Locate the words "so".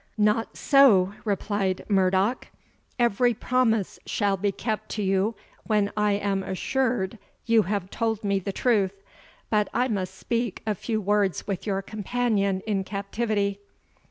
0.57-1.13